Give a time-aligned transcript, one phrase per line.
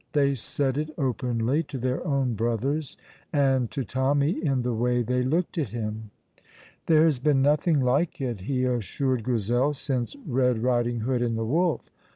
[0.13, 2.97] They said it openly to their own brothers,
[3.31, 6.09] and to Tommy in the way they looked at him.
[6.87, 11.45] "There has been nothing like it," he assured Grizel, "since Red Riding hood and the
[11.45, 11.91] wolf.